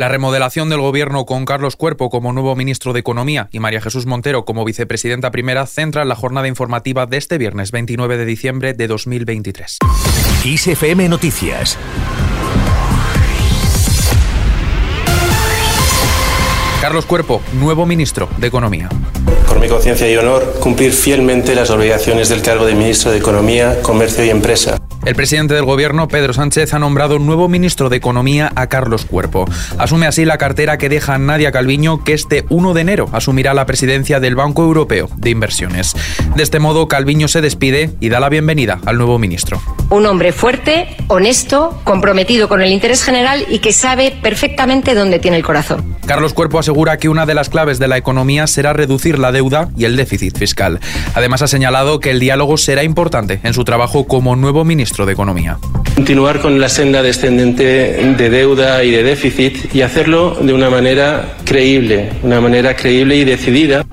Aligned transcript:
La 0.00 0.06
remodelación 0.06 0.68
del 0.68 0.80
gobierno 0.80 1.26
con 1.26 1.44
Carlos 1.44 1.74
Cuerpo 1.74 2.08
como 2.08 2.32
nuevo 2.32 2.54
ministro 2.54 2.92
de 2.92 3.00
Economía 3.00 3.48
y 3.50 3.58
María 3.58 3.80
Jesús 3.80 4.06
Montero 4.06 4.44
como 4.44 4.64
vicepresidenta 4.64 5.32
primera 5.32 5.66
centra 5.66 6.04
la 6.04 6.14
jornada 6.14 6.46
informativa 6.46 7.06
de 7.06 7.16
este 7.16 7.36
viernes 7.36 7.72
29 7.72 8.16
de 8.16 8.24
diciembre 8.24 8.74
de 8.74 8.86
2023. 8.86 9.78
ISFM 10.44 11.08
Noticias 11.08 11.76
Carlos 16.80 17.04
Cuerpo, 17.04 17.42
nuevo 17.54 17.84
ministro 17.84 18.28
de 18.36 18.46
Economía. 18.46 18.88
Por 19.48 19.58
mi 19.58 19.66
conciencia 19.66 20.08
y 20.08 20.16
honor, 20.16 20.60
cumplir 20.60 20.92
fielmente 20.92 21.56
las 21.56 21.70
obligaciones 21.70 22.28
del 22.28 22.40
cargo 22.42 22.66
de 22.66 22.76
ministro 22.76 23.10
de 23.10 23.18
Economía, 23.18 23.82
Comercio 23.82 24.24
y 24.24 24.30
Empresa 24.30 24.78
el 25.08 25.14
presidente 25.14 25.54
del 25.54 25.64
gobierno, 25.64 26.06
Pedro 26.06 26.34
Sánchez, 26.34 26.74
ha 26.74 26.78
nombrado 26.78 27.18
nuevo 27.18 27.48
ministro 27.48 27.88
de 27.88 27.96
Economía 27.96 28.52
a 28.56 28.66
Carlos 28.66 29.06
Cuerpo. 29.06 29.46
Asume 29.78 30.06
así 30.06 30.26
la 30.26 30.36
cartera 30.36 30.76
que 30.76 30.90
deja 30.90 31.16
Nadia 31.16 31.50
Calviño, 31.50 32.04
que 32.04 32.12
este 32.12 32.44
1 32.50 32.74
de 32.74 32.80
enero 32.82 33.08
asumirá 33.12 33.54
la 33.54 33.64
presidencia 33.64 34.20
del 34.20 34.36
Banco 34.36 34.64
Europeo 34.64 35.08
de 35.16 35.30
Inversiones. 35.30 35.96
De 36.36 36.42
este 36.42 36.60
modo, 36.60 36.88
Calviño 36.88 37.26
se 37.26 37.40
despide 37.40 37.90
y 38.00 38.10
da 38.10 38.20
la 38.20 38.28
bienvenida 38.28 38.80
al 38.84 38.98
nuevo 38.98 39.18
ministro. 39.18 39.62
Un 39.88 40.04
hombre 40.04 40.32
fuerte, 40.32 40.94
honesto, 41.06 41.80
comprometido 41.84 42.46
con 42.46 42.60
el 42.60 42.70
interés 42.70 43.02
general 43.02 43.46
y 43.48 43.60
que 43.60 43.72
sabe 43.72 44.14
perfectamente 44.22 44.94
dónde 44.94 45.18
tiene 45.20 45.38
el 45.38 45.42
corazón. 45.42 45.96
Carlos 46.04 46.34
Cuerpo 46.34 46.58
asegura 46.58 46.98
que 46.98 47.08
una 47.08 47.24
de 47.24 47.34
las 47.34 47.48
claves 47.48 47.78
de 47.78 47.88
la 47.88 47.96
economía 47.96 48.46
será 48.46 48.74
reducir 48.74 49.18
la 49.18 49.32
deuda 49.32 49.70
y 49.74 49.86
el 49.86 49.96
déficit 49.96 50.36
fiscal. 50.36 50.80
Además, 51.14 51.40
ha 51.40 51.48
señalado 51.48 52.00
que 52.00 52.10
el 52.10 52.20
diálogo 52.20 52.58
será 52.58 52.84
importante 52.84 53.40
en 53.42 53.54
su 53.54 53.64
trabajo 53.64 54.06
como 54.06 54.36
nuevo 54.36 54.66
ministro 54.66 54.97
de 55.06 55.12
Economía. 55.12 55.58
Continuar 55.94 56.40
con 56.40 56.60
la 56.60 56.68
senda 56.68 57.02
descendente 57.02 57.64
de 57.64 58.30
deuda 58.30 58.84
y 58.84 58.90
de 58.90 59.02
déficit 59.02 59.74
y 59.74 59.82
hacerlo 59.82 60.36
de 60.40 60.52
una 60.52 60.70
manera 60.70 61.36
creíble, 61.44 62.10
una 62.22 62.40
manera 62.40 62.76
creíble 62.76 63.16
y 63.16 63.24
decidida. 63.24 63.84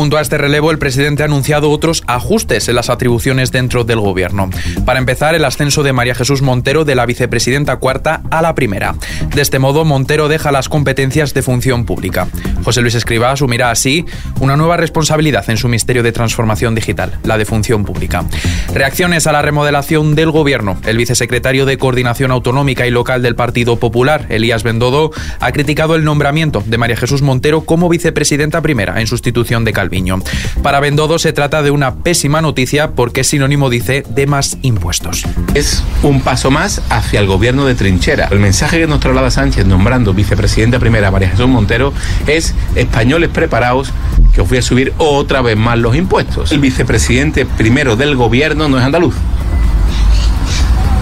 Junto 0.00 0.16
a 0.16 0.22
este 0.22 0.38
relevo, 0.38 0.70
el 0.70 0.78
presidente 0.78 1.22
ha 1.22 1.26
anunciado 1.26 1.70
otros 1.70 2.04
ajustes 2.06 2.70
en 2.70 2.74
las 2.74 2.88
atribuciones 2.88 3.52
dentro 3.52 3.84
del 3.84 4.00
gobierno. 4.00 4.48
Para 4.86 4.98
empezar, 4.98 5.34
el 5.34 5.44
ascenso 5.44 5.82
de 5.82 5.92
María 5.92 6.14
Jesús 6.14 6.40
Montero 6.40 6.86
de 6.86 6.94
la 6.94 7.04
vicepresidenta 7.04 7.76
cuarta 7.76 8.22
a 8.30 8.40
la 8.40 8.54
primera. 8.54 8.94
De 9.34 9.42
este 9.42 9.58
modo, 9.58 9.84
Montero 9.84 10.28
deja 10.28 10.52
las 10.52 10.70
competencias 10.70 11.34
de 11.34 11.42
función 11.42 11.84
pública. 11.84 12.28
José 12.64 12.80
Luis 12.80 12.94
Escriba 12.94 13.30
asumirá 13.30 13.70
así 13.70 14.06
una 14.40 14.56
nueva 14.56 14.78
responsabilidad 14.78 15.50
en 15.50 15.58
su 15.58 15.68
Ministerio 15.68 16.02
de 16.02 16.12
Transformación 16.12 16.74
Digital, 16.74 17.18
la 17.24 17.36
de 17.36 17.44
Función 17.44 17.84
Pública. 17.84 18.24
Reacciones 18.72 19.26
a 19.26 19.32
la 19.32 19.42
remodelación 19.42 20.14
del 20.14 20.30
gobierno. 20.30 20.78
El 20.86 20.96
vicesecretario 20.96 21.66
de 21.66 21.76
Coordinación 21.76 22.30
Autonómica 22.30 22.86
y 22.86 22.90
Local 22.90 23.20
del 23.20 23.34
Partido 23.34 23.76
Popular, 23.76 24.24
Elías 24.30 24.62
Bendodo, 24.62 25.10
ha 25.40 25.52
criticado 25.52 25.94
el 25.94 26.04
nombramiento 26.04 26.62
de 26.64 26.78
María 26.78 26.96
Jesús 26.96 27.20
Montero 27.20 27.66
como 27.66 27.90
vicepresidenta 27.90 28.62
primera 28.62 28.98
en 28.98 29.06
sustitución 29.06 29.66
de 29.66 29.74
Para 30.62 30.80
Bendodo 30.80 31.18
se 31.18 31.32
trata 31.32 31.62
de 31.62 31.70
una 31.70 31.96
pésima 31.96 32.40
noticia 32.40 32.92
porque 32.92 33.22
es 33.22 33.28
sinónimo, 33.28 33.70
dice, 33.70 34.04
de 34.08 34.26
más 34.26 34.58
impuestos. 34.62 35.24
Es 35.54 35.82
un 36.02 36.20
paso 36.20 36.50
más 36.50 36.80
hacia 36.90 37.20
el 37.20 37.26
gobierno 37.26 37.66
de 37.66 37.74
trinchera. 37.74 38.28
El 38.30 38.38
mensaje 38.38 38.78
que 38.78 38.86
nos 38.86 39.00
traslada 39.00 39.30
Sánchez 39.30 39.66
nombrando 39.66 40.14
vicepresidenta 40.14 40.78
primera 40.78 41.10
María 41.10 41.30
Jesús 41.30 41.48
Montero 41.48 41.92
es 42.26 42.54
españoles 42.74 43.30
preparados 43.30 43.92
que 44.34 44.40
os 44.40 44.48
voy 44.48 44.58
a 44.58 44.62
subir 44.62 44.92
otra 44.98 45.42
vez 45.42 45.56
más 45.56 45.78
los 45.78 45.96
impuestos. 45.96 46.52
El 46.52 46.60
vicepresidente 46.60 47.44
primero 47.46 47.96
del 47.96 48.16
gobierno 48.16 48.68
no 48.68 48.78
es 48.78 48.84
andaluz, 48.84 49.14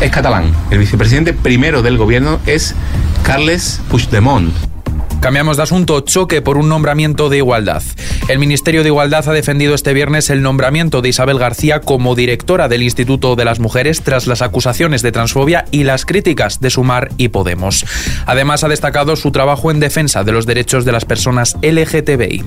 es 0.00 0.10
catalán. 0.10 0.52
El 0.70 0.78
vicepresidente 0.78 1.32
primero 1.32 1.82
del 1.82 1.96
gobierno 1.96 2.38
es 2.46 2.74
Carles 3.22 3.80
Puigdemont. 3.90 4.67
Cambiamos 5.20 5.56
de 5.56 5.64
asunto, 5.64 6.00
choque 6.00 6.42
por 6.42 6.56
un 6.58 6.68
nombramiento 6.68 7.28
de 7.28 7.38
igualdad. 7.38 7.82
El 8.28 8.38
Ministerio 8.38 8.82
de 8.82 8.88
Igualdad 8.88 9.28
ha 9.28 9.32
defendido 9.32 9.74
este 9.74 9.92
viernes 9.92 10.30
el 10.30 10.42
nombramiento 10.42 11.02
de 11.02 11.08
Isabel 11.08 11.38
García 11.38 11.80
como 11.80 12.14
directora 12.14 12.68
del 12.68 12.82
Instituto 12.82 13.34
de 13.34 13.44
las 13.44 13.58
Mujeres 13.58 14.02
tras 14.02 14.26
las 14.26 14.42
acusaciones 14.42 15.02
de 15.02 15.10
transfobia 15.10 15.64
y 15.70 15.84
las 15.84 16.04
críticas 16.04 16.60
de 16.60 16.70
Sumar 16.70 17.10
y 17.16 17.28
Podemos. 17.28 17.84
Además, 18.26 18.62
ha 18.62 18.68
destacado 18.68 19.16
su 19.16 19.32
trabajo 19.32 19.70
en 19.70 19.80
defensa 19.80 20.24
de 20.24 20.32
los 20.32 20.46
derechos 20.46 20.84
de 20.84 20.92
las 20.92 21.04
personas 21.04 21.56
LGTBI. 21.62 22.44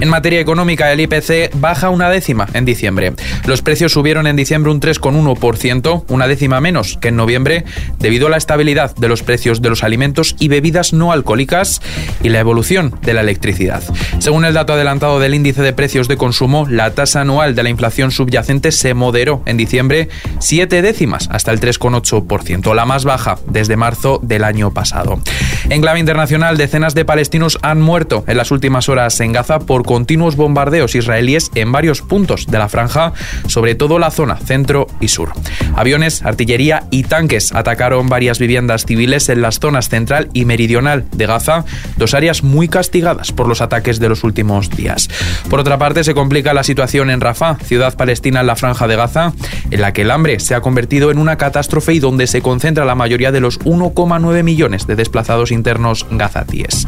En 0.00 0.08
materia 0.08 0.40
económica, 0.40 0.92
el 0.92 1.00
IPC 1.00 1.50
baja 1.54 1.90
una 1.90 2.08
décima 2.08 2.46
en 2.54 2.64
diciembre. 2.64 3.12
Los 3.46 3.62
precios 3.62 3.92
subieron 3.92 4.26
en 4.26 4.36
diciembre 4.36 4.70
un 4.70 4.80
3,1%, 4.80 6.04
una 6.08 6.28
décima 6.28 6.60
menos 6.60 6.98
que 6.98 7.08
en 7.08 7.16
noviembre, 7.16 7.64
debido 7.98 8.28
a 8.28 8.30
la 8.30 8.36
estabilidad 8.36 8.94
de 8.94 9.08
los 9.08 9.22
precios 9.22 9.60
de 9.60 9.68
los 9.68 9.84
alimentos 9.84 10.36
y 10.38 10.48
bebidas 10.48 10.92
no 10.92 11.12
alcohólicas 11.12 11.80
y 12.22 12.28
la 12.28 12.40
evolución 12.40 12.94
de 13.02 13.14
la 13.14 13.20
electricidad. 13.20 13.82
Según 14.18 14.44
el 14.44 14.54
dato 14.54 14.72
adelantado 14.72 15.20
del 15.20 15.34
índice 15.34 15.62
de 15.62 15.72
precios 15.72 16.08
de 16.08 16.16
consumo, 16.16 16.66
la 16.68 16.94
tasa 16.94 17.20
anual 17.20 17.54
de 17.54 17.62
la 17.62 17.70
inflación 17.70 18.10
subyacente 18.10 18.72
se 18.72 18.94
moderó 18.94 19.42
en 19.46 19.56
diciembre 19.56 20.08
siete 20.38 20.82
décimas 20.82 21.28
hasta 21.30 21.52
el 21.52 21.60
3,8%, 21.60 22.74
la 22.74 22.86
más 22.86 23.04
baja 23.04 23.38
desde 23.48 23.76
marzo 23.76 24.20
del 24.22 24.44
año 24.44 24.72
pasado. 24.72 25.20
En 25.68 25.80
clave 25.80 25.98
internacional, 25.98 26.56
decenas 26.56 26.94
de 26.94 27.04
palestinos 27.04 27.58
han 27.60 27.80
muerto 27.80 28.22
en 28.28 28.36
las 28.36 28.52
últimas 28.52 28.88
horas 28.88 29.18
en 29.18 29.32
Gaza 29.32 29.58
por 29.58 29.84
continuos 29.84 30.36
bombardeos 30.36 30.94
israelíes 30.94 31.50
en 31.56 31.72
varios 31.72 32.02
puntos 32.02 32.46
de 32.46 32.58
la 32.58 32.68
franja, 32.68 33.12
sobre 33.48 33.74
todo 33.74 33.98
la 33.98 34.12
zona 34.12 34.36
centro 34.36 34.86
y 35.00 35.08
sur. 35.08 35.32
Aviones, 35.74 36.22
artillería 36.22 36.84
y 36.92 37.02
tanques 37.02 37.52
atacaron 37.52 38.08
varias 38.08 38.38
viviendas 38.38 38.86
civiles 38.86 39.28
en 39.28 39.42
las 39.42 39.58
zonas 39.58 39.88
central 39.88 40.28
y 40.32 40.44
meridional 40.44 41.04
de 41.10 41.26
Gaza, 41.26 41.64
dos 41.96 42.14
áreas 42.14 42.44
muy 42.44 42.68
castigadas 42.68 43.32
por 43.32 43.48
los 43.48 43.60
ataques 43.60 43.98
de 43.98 44.08
los 44.08 44.22
últimos 44.22 44.70
días. 44.70 45.08
Por 45.50 45.58
otra 45.58 45.78
parte, 45.78 46.04
se 46.04 46.14
complica 46.14 46.54
la 46.54 46.62
situación 46.62 47.10
en 47.10 47.20
Rafah, 47.20 47.56
ciudad 47.56 47.96
palestina 47.96 48.40
en 48.40 48.46
la 48.46 48.54
franja 48.54 48.86
de 48.86 48.94
Gaza, 48.94 49.32
en 49.72 49.80
la 49.80 49.92
que 49.92 50.02
el 50.02 50.12
hambre 50.12 50.38
se 50.38 50.54
ha 50.54 50.60
convertido 50.60 51.10
en 51.10 51.18
una 51.18 51.36
catástrofe 51.36 51.92
y 51.92 51.98
donde 51.98 52.28
se 52.28 52.40
concentra 52.40 52.84
la 52.84 52.94
mayoría 52.94 53.32
de 53.32 53.40
los 53.40 53.58
1,9 53.60 54.44
millones 54.44 54.86
de 54.86 54.94
desplazados 54.94 55.55
internos 55.56 56.06
gazatíes. 56.10 56.86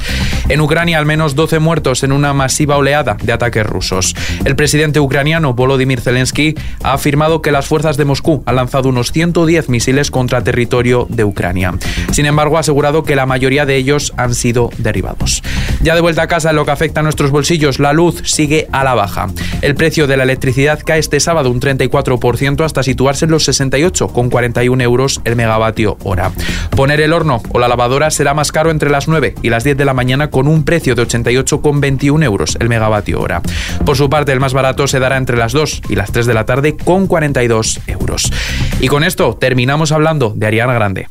En 0.49 0.61
Ucrania, 0.61 0.99
al 0.99 1.07
menos 1.07 1.35
12 1.35 1.59
muertos 1.59 2.03
en 2.05 2.13
una 2.13 2.33
masiva 2.33 2.77
oleada 2.77 3.17
de 3.21 3.33
ataques 3.33 3.67
rusos. 3.67 4.15
El 4.45 4.57
presidente 4.57 5.01
ucraniano 5.01 5.55
Volodymyr 5.55 6.01
Zelensky 6.01 6.55
ha 6.83 6.93
afirmado 6.93 7.43
que 7.43 7.51
las 7.51 7.67
fuerzas 7.67 7.97
de 7.97 8.05
Moscú 8.05 8.43
han 8.47 8.57
lanzado 8.57 8.89
unos 8.89 9.13
110 9.13 9.69
misiles 9.69 10.11
contra 10.11 10.45
territorio 10.45 11.07
de 11.11 11.25
Ucrania. 11.25 11.75
Sin 12.13 12.27
embargo, 12.27 12.57
ha 12.57 12.61
asegurado 12.61 13.03
que 13.03 13.17
la 13.17 13.27
mayoría 13.27 13.67
de 13.67 13.77
ellos 13.77 14.13
han 14.17 14.35
sido 14.35 14.71
derivados. 14.79 15.43
Ya 15.83 15.95
de 15.95 16.01
vuelta 16.01 16.23
a 16.23 16.29
casa, 16.29 16.51
en 16.51 16.57
lo 16.57 16.65
que 16.65 16.71
afecta 16.71 17.01
a 17.01 17.03
nuestros 17.03 17.31
bolsillos, 17.31 17.79
la 17.79 17.93
luz 17.93 18.23
sigue 18.25 18.69
a 18.73 18.85
la 18.85 18.95
baja. 18.95 19.29
El 19.63 19.75
precio 19.75 20.07
de 20.07 20.17
la 20.17 20.25
electricidad 20.25 20.81
cae 20.85 20.99
este 20.99 21.21
sábado 21.21 21.51
un 21.51 21.61
34% 21.61 22.65
hasta 22.65 22.83
situarse 22.83 23.25
en 23.25 23.31
los 23.31 23.49
68,41 23.49 24.83
euros 24.83 25.21
el 25.25 25.37
megavatio 25.37 25.97
hora. 26.05 26.33
Poner 26.71 27.01
el 27.01 27.13
horno 27.13 27.43
o 27.51 27.59
la 27.59 27.69
lavadora 27.69 28.11
será 28.11 28.35
más 28.35 28.53
caro 28.59 28.73
entre 28.73 28.91
las 28.91 29.07
9 29.07 29.37
y 29.41 29.51
las 29.51 29.63
10 29.63 29.77
de 29.77 29.85
la 29.85 29.95
mañana 29.95 30.31
con 30.31 30.49
un 30.49 30.65
precio 30.65 30.97
de 30.97 31.07
88,21 31.07 32.25
euros 32.25 32.57
el 32.59 32.69
megavatio 32.69 33.21
hora. 33.21 33.41
Por 33.87 33.97
su 33.97 34.11
parte, 34.11 34.33
el 34.33 34.41
más 34.41 34.53
barato 34.53 34.89
se 34.89 34.99
dará 34.99 35.17
entre 35.17 35.37
las 35.37 35.53
2 35.53 35.83
y 35.89 35.95
las 35.95 36.11
3 36.11 36.27
de 36.27 36.35
la 36.35 36.45
tarde 36.45 36.77
con 36.77 37.07
42 37.07 37.83
euros. 37.87 38.33
Y 38.81 38.89
con 38.89 39.05
esto 39.05 39.37
terminamos 39.41 39.93
hablando 39.93 40.33
de 40.35 40.49
Ariana 40.49 40.75
Grande. 40.75 41.07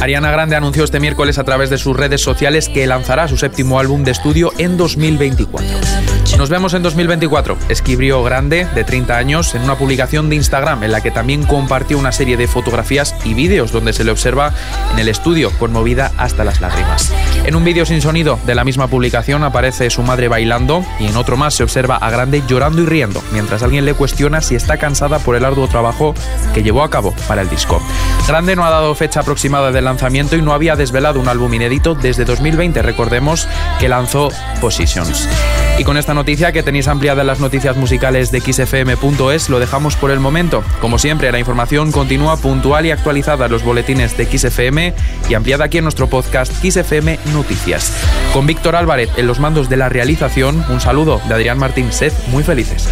Ariana 0.00 0.30
Grande 0.30 0.56
anunció 0.56 0.84
este 0.84 1.00
miércoles 1.00 1.36
a 1.36 1.44
través 1.44 1.68
de 1.68 1.76
sus 1.76 1.94
redes 1.94 2.22
sociales 2.22 2.70
que 2.70 2.86
lanzará 2.86 3.28
su 3.28 3.36
séptimo 3.36 3.78
álbum 3.78 4.04
de 4.04 4.12
estudio 4.12 4.52
en 4.56 4.78
2024. 4.78 6.07
Nos 6.36 6.50
vemos 6.50 6.74
en 6.74 6.82
2024, 6.82 7.56
escribió 7.68 8.22
Grande, 8.22 8.66
de 8.74 8.84
30 8.84 9.16
años, 9.16 9.54
en 9.54 9.62
una 9.62 9.76
publicación 9.76 10.28
de 10.28 10.36
Instagram 10.36 10.84
en 10.84 10.92
la 10.92 11.00
que 11.00 11.10
también 11.10 11.44
compartió 11.44 11.98
una 11.98 12.12
serie 12.12 12.36
de 12.36 12.46
fotografías 12.46 13.14
y 13.24 13.34
vídeos 13.34 13.72
donde 13.72 13.92
se 13.92 14.04
le 14.04 14.10
observa 14.10 14.52
en 14.92 14.98
el 14.98 15.08
estudio 15.08 15.50
conmovida 15.58 16.12
hasta 16.16 16.44
las 16.44 16.60
lágrimas. 16.60 17.12
En 17.44 17.56
un 17.56 17.64
vídeo 17.64 17.86
sin 17.86 18.02
sonido 18.02 18.38
de 18.46 18.54
la 18.54 18.64
misma 18.64 18.88
publicación 18.88 19.42
aparece 19.42 19.90
su 19.90 20.02
madre 20.02 20.28
bailando 20.28 20.84
y 21.00 21.06
en 21.06 21.16
otro 21.16 21.36
más 21.36 21.54
se 21.54 21.62
observa 21.62 21.96
a 21.96 22.10
Grande 22.10 22.42
llorando 22.46 22.82
y 22.82 22.86
riendo 22.86 23.22
mientras 23.32 23.62
alguien 23.62 23.84
le 23.84 23.94
cuestiona 23.94 24.40
si 24.40 24.54
está 24.54 24.76
cansada 24.76 25.18
por 25.18 25.34
el 25.34 25.44
arduo 25.44 25.66
trabajo 25.66 26.14
que 26.54 26.62
llevó 26.62 26.82
a 26.82 26.90
cabo 26.90 27.14
para 27.26 27.42
el 27.42 27.48
disco. 27.48 27.82
Grande 28.26 28.54
no 28.54 28.64
ha 28.64 28.70
dado 28.70 28.94
fecha 28.94 29.20
aproximada 29.20 29.72
del 29.72 29.86
lanzamiento 29.86 30.36
y 30.36 30.42
no 30.42 30.52
había 30.52 30.76
desvelado 30.76 31.20
un 31.20 31.28
álbum 31.28 31.52
inédito 31.54 31.94
desde 31.94 32.24
2020, 32.24 32.82
recordemos 32.82 33.48
que 33.80 33.88
lanzó 33.88 34.30
Positions. 34.60 35.28
Y 35.78 35.84
con 35.84 35.96
esta 35.96 36.12
noticia 36.12 36.50
que 36.50 36.64
tenéis 36.64 36.88
ampliada 36.88 37.20
en 37.20 37.28
las 37.28 37.38
noticias 37.38 37.76
musicales 37.76 38.32
de 38.32 38.40
xfm.es 38.40 39.48
lo 39.48 39.60
dejamos 39.60 39.94
por 39.94 40.10
el 40.10 40.18
momento. 40.18 40.64
Como 40.80 40.98
siempre, 40.98 41.30
la 41.30 41.38
información 41.38 41.92
continúa 41.92 42.36
puntual 42.36 42.84
y 42.84 42.90
actualizada 42.90 43.46
en 43.46 43.52
los 43.52 43.62
boletines 43.62 44.16
de 44.16 44.26
XFM 44.26 44.92
y 45.28 45.34
ampliada 45.34 45.66
aquí 45.66 45.78
en 45.78 45.84
nuestro 45.84 46.08
podcast 46.08 46.52
XFM 46.52 47.20
Noticias. 47.32 47.92
Con 48.32 48.46
Víctor 48.46 48.74
Álvarez 48.74 49.08
en 49.16 49.28
los 49.28 49.38
mandos 49.38 49.68
de 49.68 49.76
la 49.76 49.88
realización, 49.88 50.64
un 50.68 50.80
saludo 50.80 51.20
de 51.28 51.34
Adrián 51.34 51.58
Martín. 51.58 51.92
Sed 51.92 52.12
muy 52.32 52.42
felices. 52.42 52.88